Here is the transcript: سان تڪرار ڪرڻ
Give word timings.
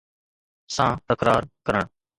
سان 0.75 0.93
تڪرار 1.07 1.43
ڪرڻ 1.65 1.85